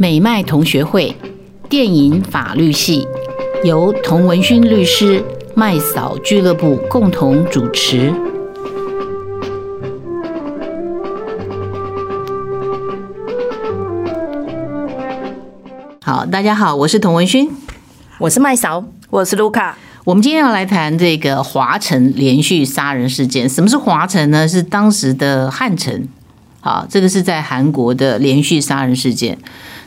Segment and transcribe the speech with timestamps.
[0.00, 1.16] 美麦同学会
[1.68, 3.04] 电影法律系
[3.64, 5.24] 由童文勋律师、
[5.56, 8.14] 麦嫂俱乐部共同主持。
[16.00, 17.50] 好，大家好，我是童文勋，
[18.20, 19.76] 我是麦嫂，我是卢卡。
[20.04, 23.48] 我们今天要来谈这个华城连续杀人事件。
[23.48, 24.46] 什么是华城呢？
[24.46, 26.06] 是当时的汉城。
[26.60, 29.36] 好，这个是在韩国的连续杀人事件。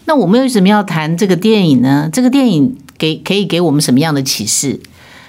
[0.05, 2.09] 那我们为什么要谈这个电影呢？
[2.11, 4.79] 这个电影给可以给我们什么样的启示？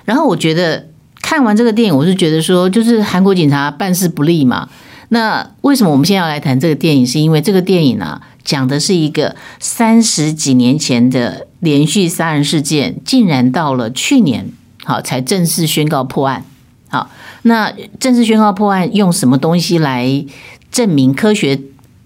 [0.04, 0.88] 然后我觉得
[1.20, 4.68] 看完这个电影，我是觉得说，就是韩国警察办事不力嘛。
[5.10, 7.06] 那为什么我们现在要来谈这个电影？
[7.06, 14.50] 是因为这个电影啊，讲的是一个三十几年前的连续杀人事件，竟然到了去年，
[14.84, 16.44] 好才正式宣告破案。
[16.88, 17.10] 好，
[17.42, 20.24] 那正式宣告破案用什么东西来
[20.70, 21.60] 证明科学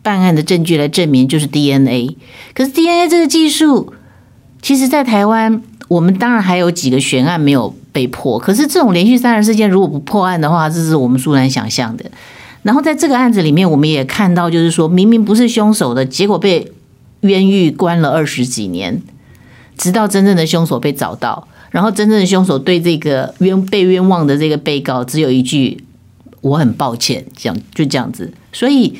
[0.07, 2.17] 办案的证据来证明就是 DNA，
[2.55, 3.93] 可是 DNA 这个技术，
[4.63, 8.39] 其实，在台湾，我们当然还有几个悬案没有被破。
[8.39, 12.05] 可是这种连续杀人事件，如果不破案的话，这是我们殊难想象的。
[12.63, 16.71] 然后在这个案子里面，我们也看到，就是说明明不是凶手的，结果被
[17.23, 19.03] 冤狱关了二十几年，
[19.77, 25.83] 直到真正的凶手被找到，然后真正的凶手对这个冤被冤枉的这个被告只有一句。
[26.43, 28.97] 我很抱歉，这样就这样子，所以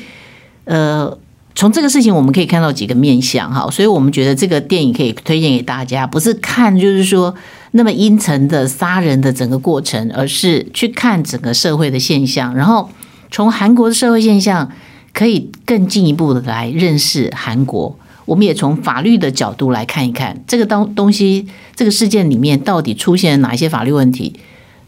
[0.67, 1.17] 呃，
[1.55, 7.33] 从这个事情我们可以看到几个面向哈，所以我们觉得这个电影可以推荐给大家，不是看就是说
[7.71, 12.89] 那么阴沉的杀人的整个过程，而是去看整个社会的现象，然后
[13.31, 14.69] 从韩国的社会现象
[15.13, 17.97] 可以更进一步的来认识韩国。
[18.25, 24.37] 我们也从法律的角度来看一看这个东东西，这个事件里面到底出现了哪一些法律问题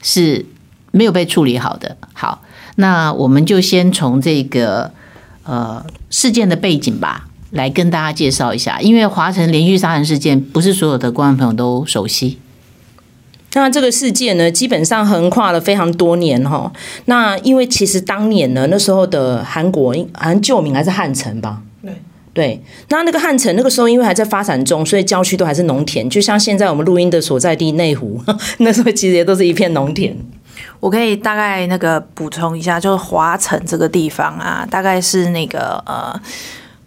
[0.03, 0.45] 是
[0.91, 1.95] 没有被处理好的。
[2.13, 2.41] 好。
[2.75, 4.93] 那我们就先从这个
[5.49, 8.79] 呃事件的背景吧，来跟大家介绍一下。
[8.79, 12.37] 因为华城连续杀人事件不是所有的观众朋友都熟悉。
[13.53, 16.71] 那这个事件呢，基本上横跨了非常多年哈。
[17.05, 21.63] 那因为其实当年呢，那时候的韩国好像旧名还是汉城吧？
[21.81, 21.91] 对
[22.31, 22.61] 对。
[22.89, 28.21] 那那个汉城那个时候因为还在发展中，所以郊区都还是农田，就像现在我们录音的所在地内湖，
[28.59, 30.15] 那时候其实也都是一片农田。
[30.79, 36.17] 我可以大概那个补充一下，就是华城这个地方啊，大概是那个呃，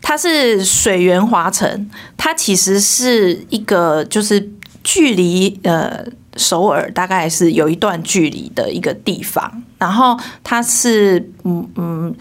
[0.00, 4.50] 它是水源华城，它其实是一个就是
[4.82, 6.04] 距离呃
[6.36, 12.14] 首尔大概是有一段距离的一个地方，然后它是嗯嗯，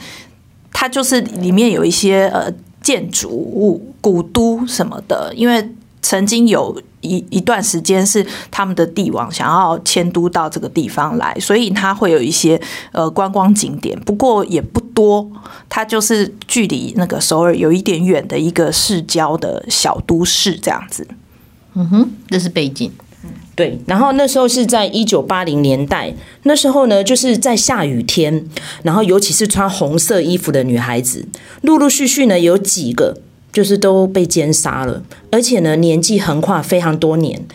[0.74, 2.52] 它就是里面有一些呃
[2.82, 6.82] 建筑物、古都什么的，因为曾经有。
[7.02, 12.60] 一一段时间是他们的帝王想要迁都到这个地方来，所以它会有一些
[12.92, 15.30] 呃观光景点，不过也不多。
[15.68, 21.08] 它就是距离那个首尔有一点远的一个市郊的小都市这样子。
[21.74, 22.92] 嗯哼，这是背景。
[23.56, 23.80] 对。
[23.86, 26.14] 然后那时候是在一九八零年代，
[26.44, 28.46] 那时候呢就是在下雨天，
[28.84, 31.28] 然后尤其是穿红色衣服的女孩子，
[31.62, 33.18] 陆陆续续呢有几个。
[33.52, 37.46] 就是都被奸杀了，而且呢，年纪横跨非常多年，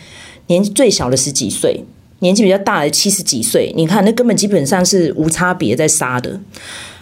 [0.47, 1.83] 年纪最小的十几岁，
[2.19, 6.39] 年纪比较大的七十几岁，你看那根本基本上是无差别在杀的，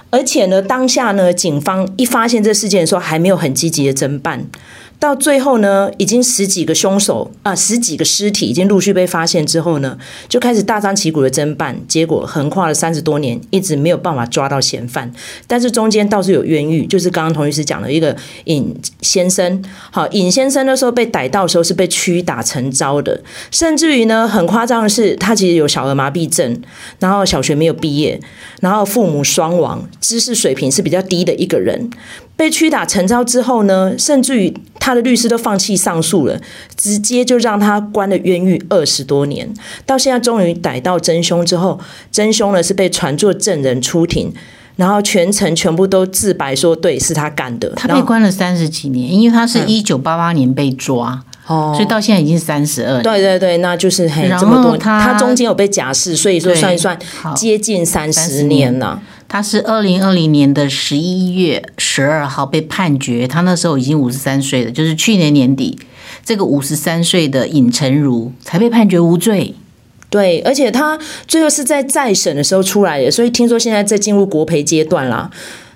[0.09, 4.45] 而且呢，当下呢，警方一发现这事件的时候，还没有很积极的侦办。
[5.00, 9.97] 到最后呢，已经十几个凶手啊，十几个尸体已经陆续被发现之后呢，
[10.28, 15.11] 就开始大张旗鼓的侦办，结果横跨了三十多年，一直没有办法抓到嫌犯。
[15.45, 19.63] 但是中间倒是有冤狱，就是刚刚童律师讲的一个尹先生。
[19.91, 26.59] 好，尹先生那时候被逮到的时候是被屈打成招的，甚至于呢，很夸张的是，他其实有小儿麻痹症，
[27.00, 28.19] 然后小学没有毕业，
[28.61, 31.89] 然后父母双亡，知识水平是比较低的一个人。
[32.38, 34.53] 被屈打成招之后呢，甚至于
[34.85, 36.40] 他的律师都放弃上诉了，
[36.78, 39.51] 直接就让他关了冤狱二十多年。
[39.84, 41.79] 到现在终于逮到真凶之后，
[42.12, 44.32] 真凶呢是被传作证人出庭，
[44.76, 47.67] 然后全程全部都自白说对是他干的。
[47.76, 53.02] 他被关了三十几年，因为他是一九八八年被抓，哦、嗯，所以到现在已经三十二。
[53.02, 56.96] 对对对，那就是嘿这么多，他中间有被假释，所以说算一算
[57.35, 59.02] 接近三十年了。
[59.27, 65.77] 他是二零二零年的十一月十二号被判决，他那时候已经五十三岁了，就是去年年底，
[66.23, 69.55] 这个五十三岁的尹成儒才被判决无罪。
[70.09, 75.29] 对，而且他最后是在再审的时候出来的，所以听说现在在进入国赔阶段啦。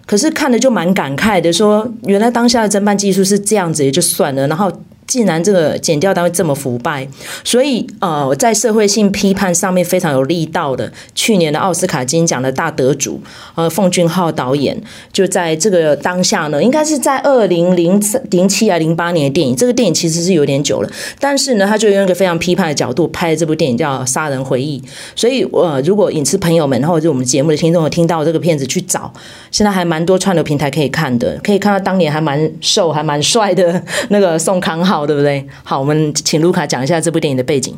[0.06, 4.72] 可是看了就蛮感慨的，说原来当下的侦办技术是这样子也就算了，然后
[5.10, 7.06] 竟然这个检调单位这么腐败，
[7.44, 13.20] 所以呃，在社会性批判上面非常有力道的，去年的奥斯卡金奖的大得主
[13.56, 14.80] 呃奉俊昊导演，
[15.12, 20.90] 就在这个当下呢，应该是在二零零零七啊零八年的电影，这个电影其实是有点久了，
[21.20, 24.80] 但是呢，他就用一个非常批判的角度拍了这部电影叫《杀人回忆》，
[25.16, 29.12] 所以呃，如果影视朋友们或者是我们节目的听众有听到这个片子去找，
[29.50, 34.99] 现在还蛮多串流平台可以看的，可以看到当年还蛮瘦还蛮帅的那个宋康昊。
[35.06, 35.48] 对不对？
[35.64, 37.76] 好，我们请卢卡讲一下这部电影的背景。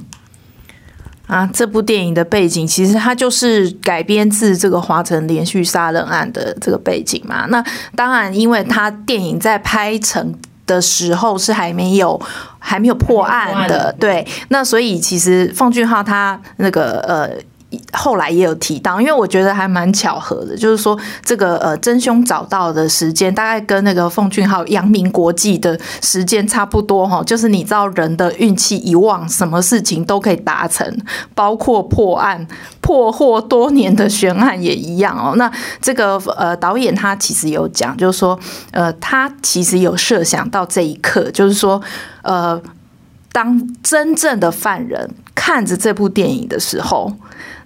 [1.27, 7.45] 啊，这部电影的背景其实它就是改编自这个华城连续杀人案的这个背景嘛。
[7.47, 7.63] 那
[7.95, 10.35] 当然，因为它电影在拍成
[10.67, 12.19] 的时候是还没有
[12.59, 14.27] 还没有破案的，对。
[14.49, 17.50] 那所以其实奉俊昊他那个呃。
[17.93, 30.85] 后来也有提到，因为我觉得还蛮巧合的，就是说这个呃真凶找到的时间大概跟那个奉俊昊扬名国际的时间差不多哈，就是你知道人的运气一旺，什么事情都可以达成，
[31.33, 32.45] 包括破案
[32.81, 35.35] 破获多年的悬案也一样哦。
[35.37, 35.51] 那
[35.81, 38.37] 这个呃导演他其实有讲，就是说
[38.71, 41.81] 呃他其实有设想到这一刻，就是说
[42.21, 42.61] 呃
[43.31, 47.13] 当真正的犯人看着这部电影的时候。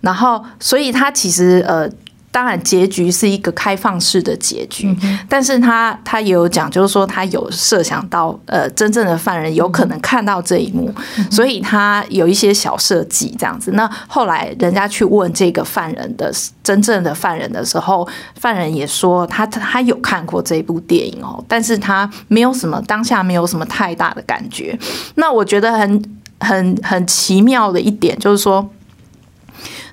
[0.02, 1.90] 然后，所以他其实呃，
[2.36, 13.72] 当然结局是一个开放式的结局，嗯、但是他他也有讲，就是说他有设想到呃，真正的犯人有可能看到这一幕，嗯、所以他有一些小设计这样子。
[13.72, 16.30] 那后来人家去问这个犯人的
[16.62, 18.06] 真正的犯人的时候，
[18.38, 24.78] 犯人也说他他有看过这部电影哦，但是他没有什么当下没有什么太大的感觉。
[25.16, 28.70] 那我觉得很很很奇妙的一点就是说。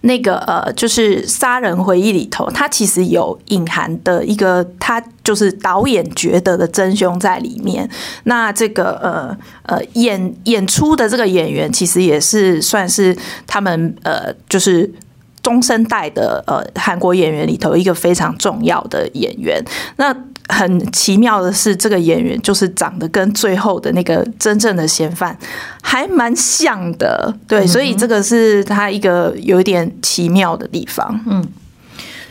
[0.02, 7.88] 那个呃，就是《杀人回忆》里头，它其实有隐含的一个，他就是导演觉得的真凶在里面。
[8.24, 13.16] 那这个呃呃演演出的这个演员，其实也是算是
[13.46, 14.92] 他们呃，就是
[15.40, 19.62] 中生代的呃韩国演员里头一个非常重要的演员。
[19.96, 20.12] 那
[20.52, 25.36] 很奇妙的是，这个演员就是长得跟最后的那个真正的嫌犯
[25.80, 31.18] 还蛮像的，对，所以这个是他一个有一点奇妙的地方。
[31.26, 31.42] 嗯，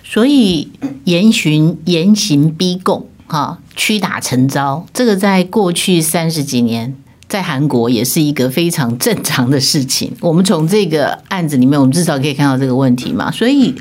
[0.03, 0.71] 所以
[1.05, 6.95] 严刑严刑逼供，哈，屈打成招，这个在过去三十几年
[7.27, 10.15] 在韩国也是一个非常正常的事情。
[10.21, 13.31] 我们从这个案子里面，我们至少可以看到这个问题嘛。
[13.31, 13.73] 所以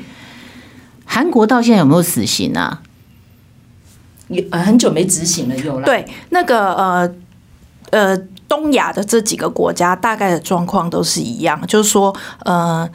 [1.05, 2.81] 韩国到现在有没有死刑啊？
[4.51, 5.85] 呃，很久没执行了，有了。
[5.85, 7.13] 对，那个呃
[7.89, 8.17] 呃，
[8.47, 12.89] 东亚的这几个国家大概的状况都是一样，就是说呃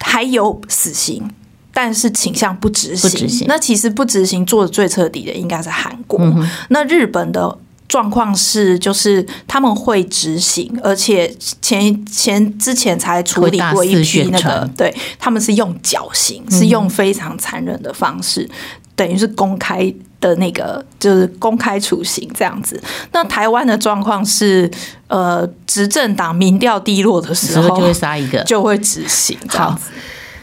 [0.00, 1.28] 还有死刑，
[1.72, 3.10] 但是倾向不执行。
[3.10, 3.46] 不执行。
[3.48, 6.20] 那其实不执行做的最彻底的应该是韩国。
[6.20, 7.58] 嗯、那日本的
[7.88, 18.42] 状况是，就是他们会执行，而且前前之前才处理过一批那个，对，他们是用绞刑，是用非常残忍的方式。
[18.42, 18.54] 嗯
[18.96, 22.80] 等于是公开的那个，就是公开处刑这样子。
[23.12, 24.70] 那台湾的状况是，
[25.08, 29.36] 呃，执政党民调低落的时候，就会杀一个，就会执行。
[29.48, 29.78] 好，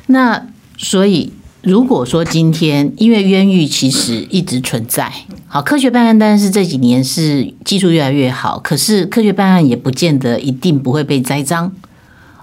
[0.07, 0.45] 那
[0.77, 1.31] 所以
[1.61, 5.11] 如果说今天，因为冤狱其实一直存在，
[5.47, 11.71] 好，科学办案，但是这几年是技术越来越好，可是科学办案也不见得一定不会被栽赃。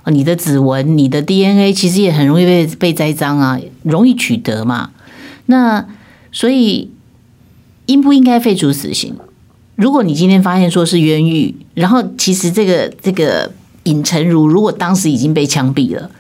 [0.07, 4.89] 你的指纹、你的 DNA 其实也很容易被被栽赃啊，容易取得嘛。
[5.47, 5.85] 那
[6.31, 6.91] 所以，
[7.87, 9.15] 应不应该废除死刑？
[9.77, 13.53] 如果你今天发现说是冤狱，然后其实这个这个
[13.85, 16.11] 尹成儒如果当时已经被枪毙了，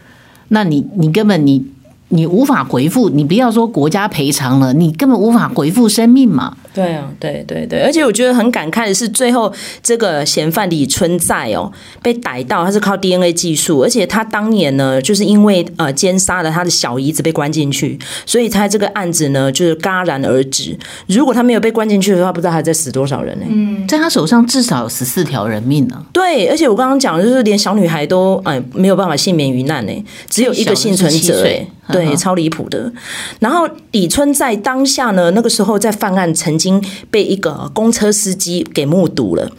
[0.49, 1.67] 那你你根本你
[2.11, 6.57] 你无法回复，你不要说国家赔偿了，你根本无法回复生命嘛。
[6.75, 20.79] 对啊，对对对，而且我觉得很感慨的是，最后这个嫌犯李春在哦被逮到，他是靠 DNA 技术，而且他当年呢，就是因为呃奸杀了他的小姨子被关进去，所以他这个案子呢就是戛然而止。
[21.09, 23.47] 如果他没有被关进去的话，不知道还在死多少人呢？
[23.49, 26.07] 嗯，在他手上至少有十四条人命呢。
[26.13, 32.93] 对，而且我刚刚讲的就是连小女孩都哎、呃、没有办法幸免于难呢，只有一个幸存者哎，对，超离谱的。
[33.41, 36.83] 然后李春在当下呢，那个时候在犯案曾经。
[37.11, 39.51] 被一个公车司机给目睹了，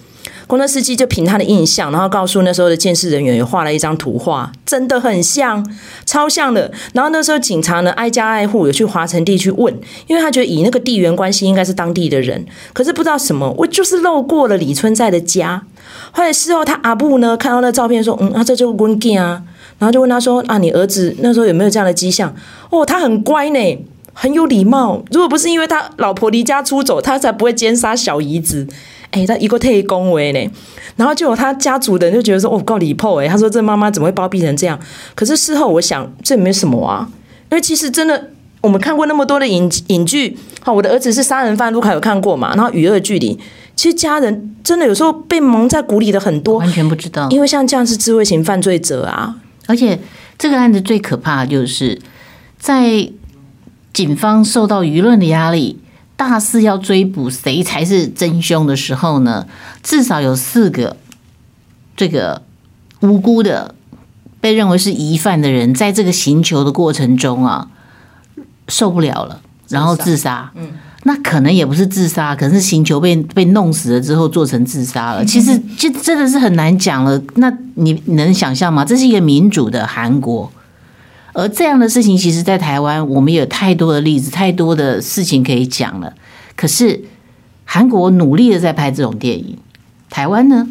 [0.45, 5.65] 公车司机就凭他的印象，然后告诉那时候的监视人员，也画了一张图画，真的很像，
[6.05, 6.71] 超像的。
[6.93, 9.73] 然后那时候警察呢，挨家挨户有去华城地去问，
[10.07, 15.63] 因为他觉得以那个地缘关系，应该是当地的人，可是不知道什么，我就是漏过了李春在的家。
[16.11, 19.41] 后来事后他阿布呢看到那照片说，嗯，啊这就是温健啊，
[19.77, 22.33] 然后就问他说，啊你儿子那时候有没有这样的迹象？
[22.69, 23.85] 哦，他很乖呢。
[24.11, 28.67] 很有礼貌，如果不是因为他老婆离家出走，他才不会奸杀小姨子。
[29.11, 30.51] 哎、他一个特恭维呢。
[30.97, 33.29] 然后就有他家族的人就觉得说，哦，够离谱哎。
[33.29, 34.77] 他说这妈妈怎么会包庇成这样？
[35.15, 37.07] 可是事后我想，这没什么啊，
[37.49, 38.29] 因为其实真的。
[38.61, 42.53] 我们看过那么多的影影剧，好，我的儿子是杀人犯，卢卡有看过嘛？
[42.55, 43.33] 然后《与恶距离》，
[43.79, 47.29] 其实家人真的有时候被蒙在鼓里的很多，完全不知道。
[47.29, 49.33] 因为像这样是智慧型犯罪者啊，
[49.67, 49.97] 而且
[50.37, 52.01] 这个案子最可怕的就是
[52.57, 53.09] 在
[53.93, 55.79] 警方受到舆论的压力，
[56.17, 59.47] 大肆要追捕谁才是真凶的时候呢，
[59.81, 60.97] 至少有四个
[61.95, 62.41] 这个
[62.99, 63.73] 无辜的
[64.41, 67.69] 被认为是疑犯的人，在这个行求的过程中啊。
[68.67, 70.51] 受不了了，然后自杀。
[70.53, 70.73] 嗯，
[71.09, 75.25] 那可能也不是自杀，可能是刑求被被弄死了之后做成自杀了。
[75.25, 77.19] 其实这真的是很难讲了。
[77.37, 78.85] 那你能想象吗？
[78.85, 80.51] 这是一个民主的韩国，
[81.33, 86.13] 而这样的事情，其实，在台湾我们有太多的例子，太多的事情可以讲了。
[86.55, 87.05] 可是
[87.65, 89.57] 韩国努力的在拍这种电影，
[90.11, 90.67] 台湾呢？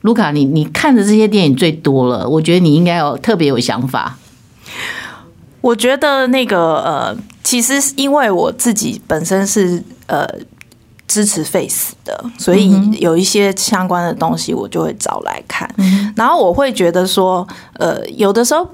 [0.00, 4.16] 卢卡，你你看的这些电影最多了，我觉得你应该有特别有想法。
[5.62, 10.28] 我觉得那个呃，其实因为我自己本身是呃
[11.08, 15.66] 支持 Face 的，所以有一些相关的东西我就会找来看，
[16.14, 18.68] 然后我会觉得说，呃，有的时候。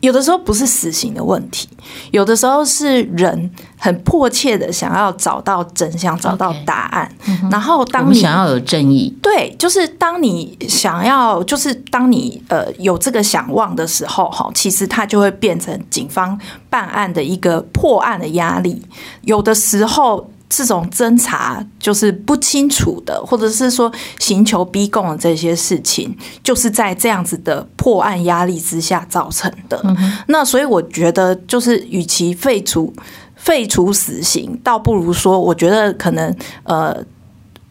[0.00, 1.68] 有的时候不是死刑的问题，
[2.10, 7.10] 有的时候是人很迫切的想要找到真相，找到答案。
[7.24, 7.52] Okay.
[7.52, 16.38] 然后当你想要有正义，对，就是当你想要，就是当你呃有这个想望的时候，哈，其实它就会变成警方
[16.68, 18.82] 办案的一个破案的压力。
[19.22, 20.30] 有的时候。
[20.50, 29.80] 这种侦查就是不清楚的，或者是说刑求逼供的这些事情，就是在这样子的破案压力之下造成的。
[30.26, 32.92] 那所以我觉得，就是与其废除
[33.36, 36.96] 废除死刑，倒不如说，我觉得可能呃，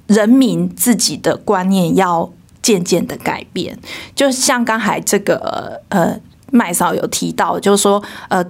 [0.08, 2.32] 人民自己的观念要
[2.62, 3.78] 渐渐的改变。
[4.16, 6.18] 就像刚才这个呃
[6.50, 8.42] 麦嫂有提到，就是说呃。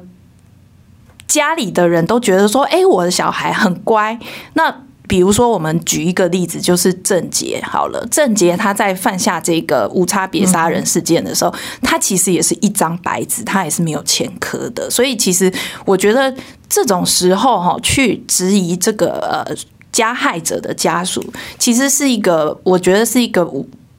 [1.29, 4.19] 家里的人都觉得说：“哎，我的小孩很乖。”
[4.55, 8.05] 那比如说，我们举一个例子，就是郑捷好了。
[8.11, 14.89] 郑捷他在犯下这个无差别杀人事件的时候，他其实也是一张白纸，他也是没有前科的。
[14.89, 15.51] 所以，其实
[15.85, 16.31] 我觉得
[16.67, 19.55] 这种时候哈，去质疑这个呃
[19.91, 21.23] 加害者的家属，
[21.57, 23.43] 其实是一个，我觉得是一个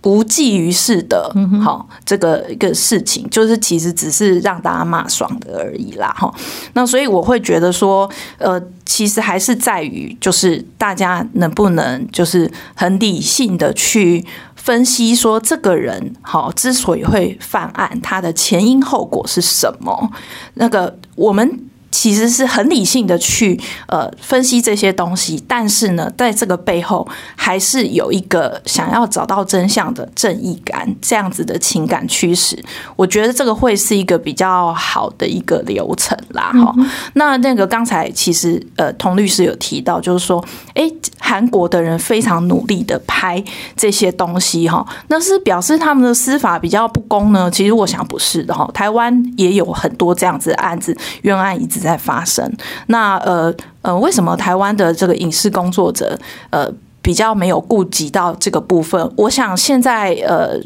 [0.03, 1.31] 无济于事的，
[1.63, 6.33] 好，这个一个事情，就是其实只是让大家骂爽的而已啦，哈。
[6.73, 14.25] 那所以我会觉得说，呃，其实还是在于，就是大家能不能就是很理性的去
[14.57, 20.11] 分析，说这个人好之所以会犯案，他的前因后果是什么？
[20.55, 21.67] 那个我们。
[21.91, 27.07] 其实是很理性的去呃分析这些东西，但是呢，在这个背后
[27.37, 32.59] 还是有一个想要找到真相的正义感这样子的情感驱使。
[32.97, 36.53] 我觉得这个会是一个比较好的一个流程啦。
[36.53, 40.45] 哈、嗯，那那个刚才其实呃童律师有提到，就是说，
[40.75, 43.43] 哎，韩国的人非常努力的拍
[43.77, 47.51] 这些东西哈，那是表示他们的司法比较不公呢？
[47.51, 52.51] 其实我想不是的哈，台湾也有很多这样子的案子，冤案一在发生，
[52.87, 56.19] 那呃呃，为什么台湾的这个影视工作者
[56.51, 56.71] 呃
[57.01, 59.11] 比较没有顾及到这个部分？
[59.17, 60.61] 我想现在呃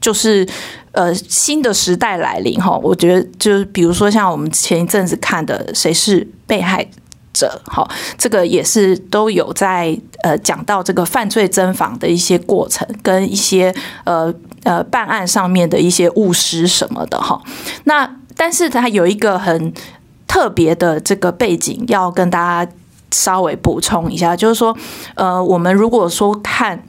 [0.00, 0.46] 就是
[0.92, 6.86] 呃新的时代来临哈，我觉得就是比如说像我们前一阵子看的《谁是被害
[7.32, 17.42] 者》哈，这个也是都有在呃讲到这个犯罪侦防的一些过程跟一些呃呃办案上面的一些误失什么的哈，
[17.84, 18.10] 那。
[18.36, 19.72] 但是它有一个很
[20.34, 22.72] 特别的这个背景，要跟大家
[23.12, 24.76] 稍微补充一下，就是说，
[25.14, 26.84] 呃，我们如果说看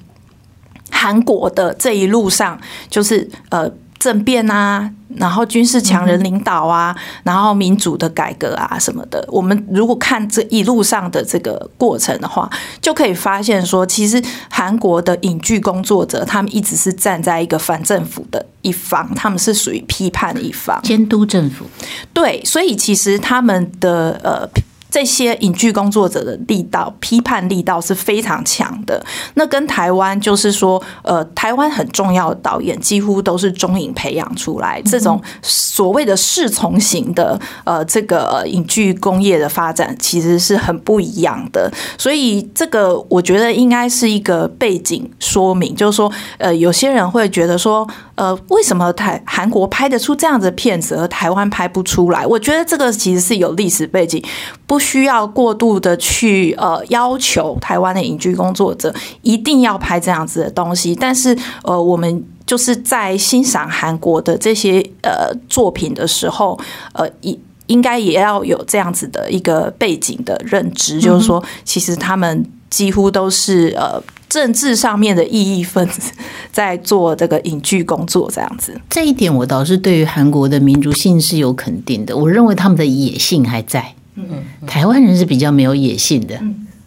[0.89, 2.59] 韩国的这一路上，
[2.89, 3.71] 就是呃。
[4.05, 12.47] 政变啊，然后军事强人领导啊，然后民主的改革啊什么的，我们如果看这一路上的这个过程的话，
[12.79, 14.21] 就可以发现说，其实
[14.51, 21.65] 韩国的影剧工作者他们一直是站在一个反政府的一方，他们是属于批判的一方，监督政府。
[22.13, 24.47] 对，所以其实他们的呃。
[24.95, 29.05] 这些影剧工作者的力道、批判力道是非常强的。
[29.33, 41.69] 那跟台湾就是说，呃，台湾很重要的导演几乎都是中影培养出来，这种所谓的侍从型的呃这个影剧工业的发展其实是很不一样的。
[41.97, 47.85] 所以这个我觉得应该是一个背景说明，就是说，呃，有些人会觉得说，
[48.15, 52.25] 呃，为什么台韩国拍得出这样子的片子，而台湾拍不出来？
[52.25, 54.23] 我觉得这个其实是有历史背景，
[54.65, 54.79] 不。
[54.85, 66.59] 需要过度的去呃要求台湾的影剧工作者一定要拍这样子的东西，但是呃我们就是在欣赏韩国的这些呃作品的时候，
[66.93, 74.01] 呃应应该也要有这样子的一个背景的认知，就是说其实他们几乎都是呃。
[74.27, 76.11] 政治上面的异议分子
[76.51, 82.17] 在做这个影剧工作，这样子，这一点我倒是对于韩国的民族性是有肯定的。
[82.17, 84.25] 我认为他们的野性还在，嗯，
[84.65, 86.39] 台湾人是比较没有野性的。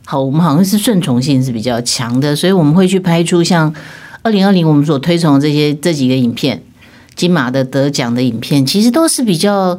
[0.04, 3.72] 好，我们好像是顺从性是比较强的，所以我们会去拍出像
[4.22, 6.62] 二零二零我们所推崇的这些这几个影片，
[7.14, 9.78] 金马的得奖的影片，其实都是比较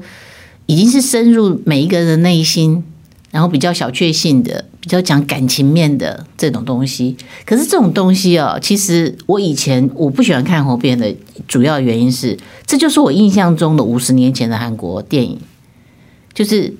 [0.67, 2.83] 已经是深入每一个人的内心。
[3.31, 7.15] 然后比较小确幸的，比较讲感情面的这种东西，
[7.45, 11.15] 可是这种东西哦，其实我以前我不喜欢看红片的
[11.47, 15.37] 主要原因是，这就是我印象中的五十年前的韩国电影，
[16.33, 16.73] 就是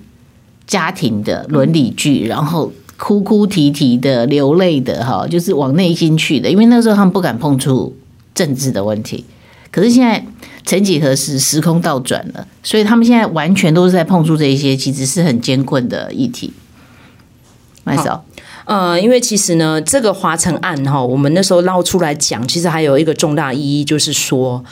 [0.70, 7.94] 家庭的伦理剧，然后哭哭啼啼的、流泪的，哈，就是往内心去的，因为那时候他们不敢碰触
[8.34, 9.26] 政治的问题，
[9.70, 10.26] 可是现在。
[10.66, 16.54] 曾几何时，时空倒转了，所以他们现在完全都是在碰触这一些，其实是很艰困的议题。
[17.84, 18.24] 麦嫂，
[18.66, 24.64] 呃，因为其实呢，这个华城案哈，我们那时候捞出来讲，其实还有一个重大意义，就是说，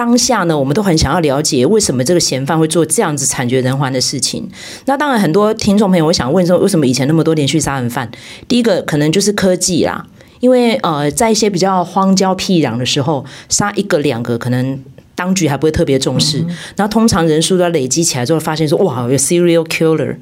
[0.00, 4.48] 当下呢，我们都很想要了解，为什么这个嫌犯会做这样子惨绝人寰的事情。
[4.86, 8.10] 那当然，很多听众朋友我想问说，为什么以前那么多连续杀人犯？
[8.48, 10.06] 第一个可能就是科技啦，
[10.40, 14.82] 因为呃，在一些比较荒郊僻壤的时候，杀一个两个可能。
[15.16, 16.38] 当局还不会特别重视，
[16.76, 20.16] 然后通常人数都要累积起来之后，发现说哇，有 serial killer。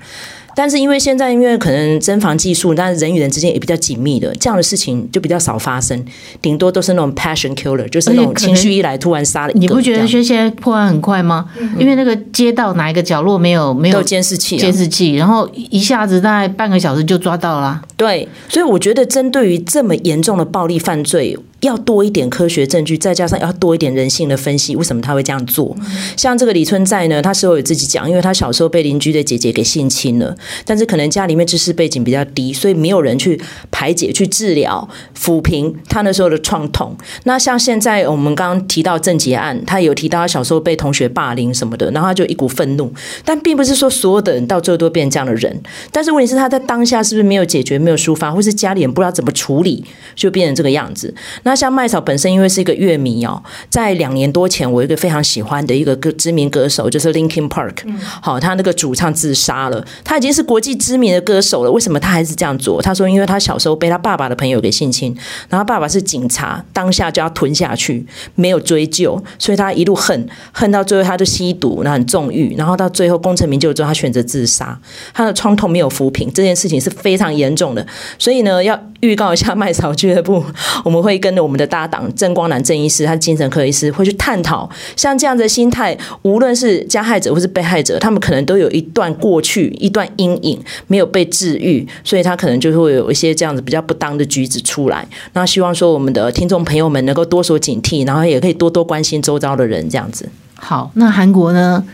[0.58, 6.04] 但是因为现在因为可能侦防技术，但是人与人之间也比较紧密的，这样的事情就比较少发生，
[6.42, 9.60] 顶多都是那种 passion killer，就是那种情绪一来突然杀了一个。
[9.60, 11.48] 你不觉得说现在破案很快吗？
[11.78, 17.80] 因为那个街道哪一个角落没有没有监视器，监视器，然后一下子大概半个小时就抓到了。
[17.96, 21.38] 对，所以我觉得针对于这么严重的暴力犯罪。
[21.60, 25.76] 要多一点科学证据，再加上要多一点人性的分析，为什么他会这样做？
[26.16, 36.96] 像这个李春在呢，他事后有自己讲，因为他小时候被邻居的姐姐给性侵了，但是可能家里面知识背景比较低，所以没有人去排解、去治疗、抚平他那时候的创痛。
[37.24, 42.92] 那像现在我们刚刚提到郑捷案，他有提到他小时候被同学霸凌什么的，然后他就一股愤怒，
[43.24, 45.60] 但并不是说所有的人到最后都变这样的人。
[45.90, 51.12] 但是问题是他在当下是不是没有解决、没有抒发，或是家里人不知道怎么处理，就变成这个样子。
[51.48, 57.76] 那像麦草本身因为是一个乐迷哦，在两年多前，我有一个非常喜欢的一个歌知名歌手就是 Linkin Park，
[58.20, 62.82] 好，他那个主唱自杀了，他已经是国际知名的歌手了，为什么他还是这样做？
[62.82, 65.16] 他说，因为他小时候被他爸爸的朋友给性侵，
[65.48, 74.78] 然后爸爸是警察，当下就要吞下去，没有追究，所以他一路恨恨到最后，他就吸毒，然后很纵欲，然后到最后功成名就之后，他选择自杀，
[75.14, 77.86] 他的创痛没有抚平，这件事情是非常严重的，
[78.18, 80.44] 所以呢，要预告一下麦草俱乐部，
[80.84, 81.68] 我们会跟我们的。
[81.68, 95.06] 搭档郑光南郑医师，他精神科医师，会去探讨像这样的心态，无论是加害者或是被害者，他们可能都有一段过去、一段阴影没有被治愈，所以他可能就会有一些这样子比较不当的举止出来。
[95.34, 100.26] 那希望说我们的听众朋友们能够多所警惕，然后也可以多多关心周遭的人，这样子。
[100.54, 101.84] 好，那韩国呢，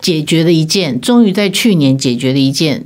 [0.00, 2.84] 解决了一件，终于在去年解决了一件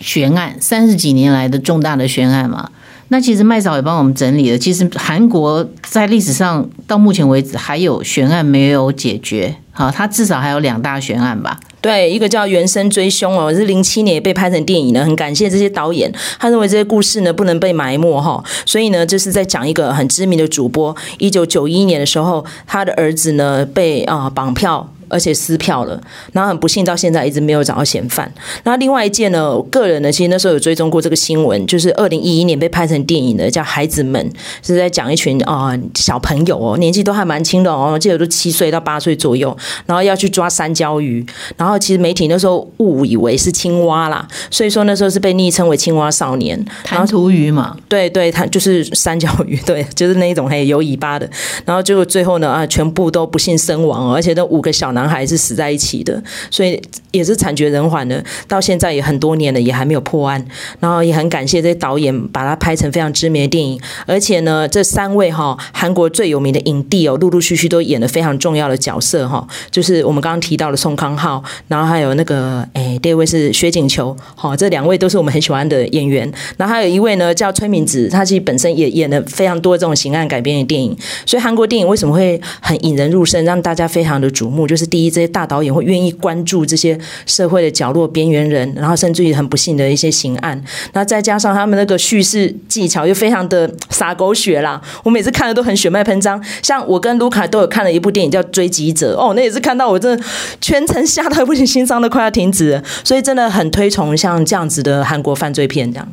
[0.00, 2.72] 悬案，三十几年来的重大的悬案嘛。
[3.08, 4.58] 那其实麦嫂也帮我们整理了。
[4.58, 11.58] 其实韩国在历史上到目前为止还有悬案没有解决，好，它至少还有两大悬案吧？
[11.80, 15.04] 对，一个叫《原声追凶》哦，是零七年也被拍成电影的。
[15.04, 24.92] 很感谢这些导演，他认为这些故事呢不能被埋没哈，所以呢，这是在讲一个很知名的主播，一九九一年的时候，他的儿子呢被啊绑票。
[25.08, 26.00] 而且撕票了，
[26.32, 28.30] 然后很不幸到现在一直没有找到嫌犯。
[28.64, 34.28] 那另外一件呢，我个人呢，其实那时候有追踪过这个新闻，就是二零一一年被拍成电影的，叫《孩子们》，
[34.66, 41.24] 是在讲一群啊、呃、小朋友哦，年纪都还蛮轻的哦，我记得都七岁到八岁左右，然后要去抓三椒鱼，
[41.56, 46.60] 然后其实媒体那时候误以为是青蛙啦，所以说那时候是被昵称为“青蛙少年”。
[46.82, 51.28] 弹涂鱼嘛，对对，它就是三角鱼， 对，就是那一种还有尾巴的。
[51.64, 54.86] 然后结果最后呢啊，全部都不幸身亡，而且那五个小。
[54.96, 56.80] 男孩是死在一起的，所以
[57.10, 58.24] 也是惨绝人寰的。
[58.48, 60.42] 到现在也很多年了，也还没有破案。
[60.80, 63.78] 然后也很感谢这些导演把它拍成非常知名的电影。
[64.06, 69.46] 而且呢，这三位哈韩国最有名的影帝哦，陆陆续续都演了非常重要的角色哈。
[69.70, 76.32] 就是我们刚刚提到的宋康昊，然后还有那个哎，第二位是薛景求，好，这两位都是我们很喜欢的演员。
[76.56, 80.96] 然后还有一位呢叫崔敏植，他其实本身也演了非常多这种刑案改编的电影。
[81.26, 84.85] 所以韩国电影为什么会很引人入胜，让大家非常的瞩目，就是。
[84.86, 90.62] 第一，这些大导演会愿意关注这些社会的角落边缘人，然后甚至于很不幸的一些刑案。
[90.92, 96.42] 那再加上他们那个叙事技巧又非常的洒狗血啦，我每次看的都很血脉喷张。
[96.62, 100.24] 像我跟卢卡都有看了一部电影叫《追击者》，哦，那也是看到我真的
[100.60, 102.84] 全程 吓到不行，心脏都快要停止了。
[103.04, 106.08] 所以真的很推崇像这样子的韩国犯罪片这样。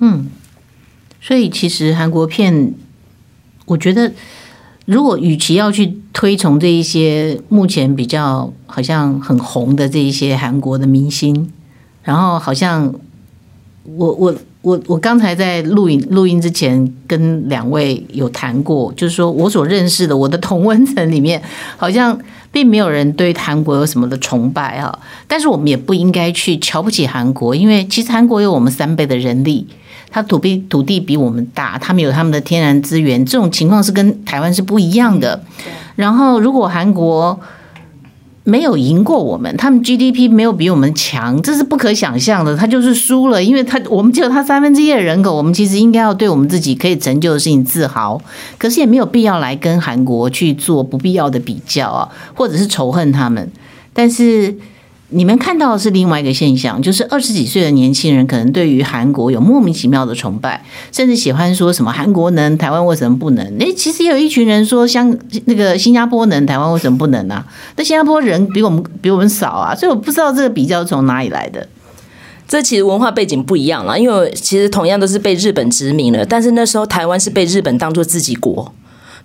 [0.00, 0.28] 嗯，
[1.20, 2.74] 所以其实韩国片，
[3.66, 4.12] 我觉得。
[4.88, 11.48] 如果与其要去推崇这一些目前比较好像很红的这一些韩国的明星，
[12.02, 12.92] 然后好像
[13.84, 21.40] 我我我我刚才在录影录音之前跟两位有谈过，就是说我所认识的我的同温层里面，
[21.76, 22.18] 好像
[22.50, 29.68] 并没有人对韩国有什么的崇拜哈，但是我们也不应该去瞧不起韩国，因为其实韩国有我们三倍的人力。
[30.10, 35.44] 它土地土地比我们大，他们有他们的天然资源，这种情况是跟台湾是不一样的。
[35.98, 37.40] 然后，如果韩国
[38.44, 42.56] 没有赢过我们，他们 GDP 没有比我们强，这是不可想象的。
[42.56, 48.22] 他就是输了，因为他我们只有他三分之一的人口，我们其实应该要对我们自己可以成就的事情自豪。
[48.58, 53.50] 可是也没有必要来跟韩国去做不必要的比较啊，或者是仇恨他们。
[53.92, 54.56] 但是。
[55.10, 63.44] 你们看到的是另外一个现象，就是二十几岁的年轻人可能对于韩国有莫名其妙的崇拜，甚至喜欢说什么韩国能，台湾为什么不能？
[63.58, 65.16] 诶，其实也有一群人说，像
[65.46, 67.46] 那个新加坡能，台湾为什么不能啊？
[67.76, 71.66] 那新加坡人比我们比我们少啊，所以我不知道这个比较从哪里来的。
[72.46, 78.70] 这其实文化背景不一样啦，因为其实同样都是被日本殖民了，但是那时候台湾是被日本当做自己国。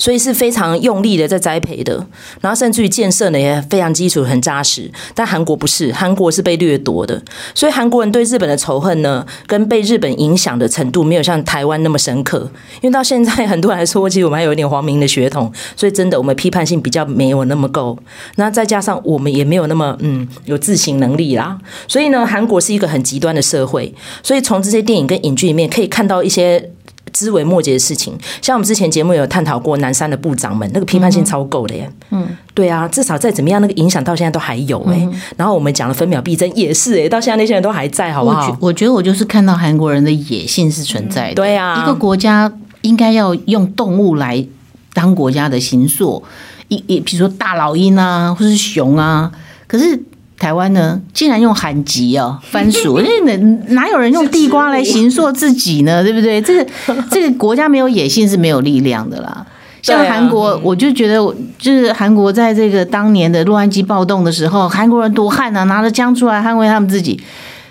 [0.04, 2.06] 所以是非常用力的在栽培的，
[2.42, 4.92] 然后甚至于建设呢也非常基础很扎实。
[5.16, 7.24] 但韩国不是，韩国是被掠夺的，
[7.56, 12.40] 所以韩国人对日本的仇恨呢，跟被日本影响的程度没有像台湾那么深刻。
[12.82, 17.98] 因为到现在很多人来说，其实我们还有一点皇民的血统，所以真的我们批判性比较没有那么够。
[18.36, 23.96] 那再加上我们也没有那么嗯有自省能力啦，所以呢，韩国是一个很极端的社会。
[24.22, 26.72] 所以从这些电影跟影剧里面可以看到一些。
[27.14, 31.90] 枝微末节的事情，像我们之前节目有探讨过南山的部长们，那个批判性超够的耶。
[32.10, 35.08] 嗯，对啊，至少再怎么样，那个影响到现在都还有哎。
[35.38, 38.58] 然后我们讲了分秒必争也是哎，到现在那些人都还在，好不好？
[38.60, 41.36] 我觉得我就是看到韩国人的野性是存在的。
[41.36, 44.46] 对啊，一个国家应该要用动物来
[44.94, 46.24] 当国家的形塑，
[46.68, 49.32] 一一比如说大老鹰啊，或是熊啊，
[49.68, 50.04] 可是。
[50.44, 53.38] 台湾呢，竟然用韩籍哦， 番薯，那
[53.74, 56.04] 哪有人用地瓜来形塑自己呢？
[56.04, 56.42] 对不对？
[56.42, 56.70] 这个
[57.10, 59.46] 这个国家没有野性是没有力量的啦。
[59.82, 61.16] 像韩国，我就觉得，
[61.58, 67.22] 就是韩国在这个当年的洛杉矶暴动的时候，韩国人多悍啊，拿着枪出来捍卫他们自己。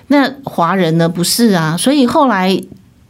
[0.07, 1.07] 那华人呢？
[1.07, 2.59] 不是啊，所以后来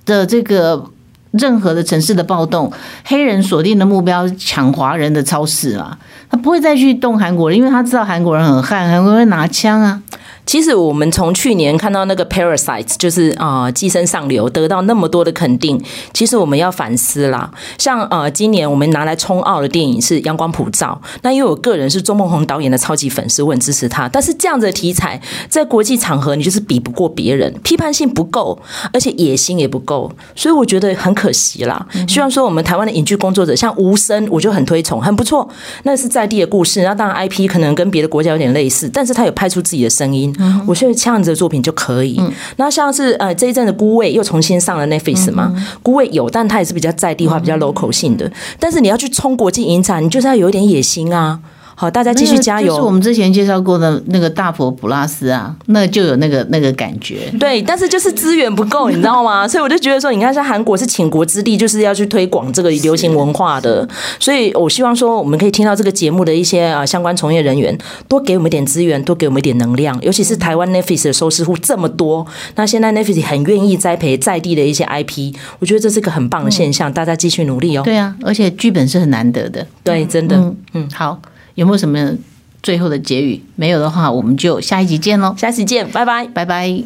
[0.05, 0.87] 的这个。
[1.33, 2.71] 任何的城市的暴动，
[3.07, 5.99] 黑人锁定的目标是抢华人的超市啊，
[6.33, 10.01] 他不会再去动韩国人，因为他知道韩国人很悍，韩国人会拿枪啊。
[10.45, 17.51] 其实我们从去年看到那个《Parasite》，就是啊，呃《寄生上流》得到那么多的肯定，其实我们要反思啦。
[17.79, 24.09] 像呃，今年我们拿来冲奥的电影是《阳光普照》，那因为我个人是钟孟宏导演的超级粉丝，我很支持他。
[24.09, 28.59] 但是这样子的题材在国际场合，你就是比不过别人，批判性不够，
[28.93, 31.87] 而且野心也不够，所以我觉得很可惜啦。
[32.09, 35.49] 希望说我们台湾的影剧工作者，像吴声，我就很推崇，很不错。
[35.85, 40.32] 那是在地的故事，那当然 IP 可能跟别的国家有点类似，但是他有拍出自己的声音。
[40.67, 42.21] 我觉得这样子的作品就可以。
[42.57, 48.31] 那像是呃这一阵的孤味又重新上了 Netflix 嘛，孤味有，但它也是比较在地化、比较 local 性的。
[48.59, 51.39] 但是你要去冲国际影展，你就是要有一点野心啊。
[51.75, 52.69] 好，大家继续加油。
[52.69, 57.33] 就是我们之前介绍过的那个大佛普拉斯啊，那就有那个那个感觉。
[57.41, 59.47] 对，但是就是资源不够，你知道吗？
[59.49, 63.89] 所以我就觉得说，你看像韩国是倾国之地，就是要去推广这个流行文化的。
[64.21, 69.99] 所以我希望说，我们可以听到这个节目的一些啊相关从业人员，多给我们一点资源，多给我们一点能量。
[70.03, 76.93] 尤其是台湾 Netflix 的收视户这么多，那现在 Netflix 很愿意栽培在地的一些 IP，我觉得这是个很棒的现象。
[76.93, 77.83] 大家继续努力哦。
[77.83, 79.67] 对啊，而且剧本是很难得的。
[79.83, 80.37] 对，真的。
[80.37, 81.19] 嗯，嗯，好。
[81.55, 82.17] 有没有什么
[82.63, 83.43] 最后的结语？
[83.57, 85.35] 没有的话，我们就下一集见喽！
[85.37, 86.83] 下一集见，拜拜，拜拜。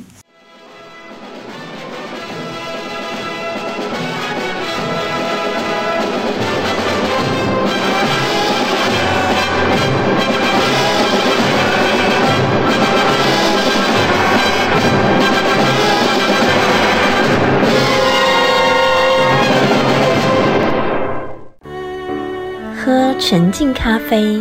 [22.79, 24.41] 喝沉静咖啡。